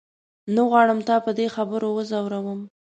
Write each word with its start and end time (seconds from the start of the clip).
نه 0.55 0.61
غواړم 0.69 0.99
تا 1.07 1.15
په 1.25 1.31
دې 1.37 1.47
خبرو 1.55 1.89
وځوروم. 1.93 2.59